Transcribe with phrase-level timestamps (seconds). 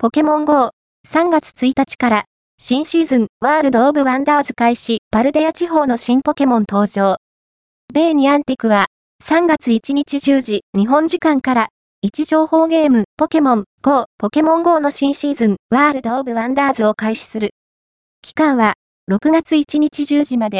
[0.00, 0.70] ポケモン GO、
[1.08, 2.24] 3月1日から
[2.56, 7.16] 新シーズンワールドオブワンダーズ開始パルデア地方の新ポケモン登場。
[7.92, 8.86] ベイニアンティクは
[9.24, 11.68] 3月1日10時日本時間から
[12.00, 17.50] 位置情報ゲームポケモン GO ポケモン GO の新シーズンワールドオブワンダーズを開始する。
[18.22, 18.74] 期間は
[19.10, 20.56] 6月1日10時まで